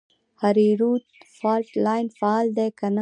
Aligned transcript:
هریرود 0.41 1.03
فالټ 1.37 1.69
لاین 1.85 2.05
فعال 2.17 2.45
دی 2.57 2.69
که 2.79 2.87
نه؟ 2.93 2.99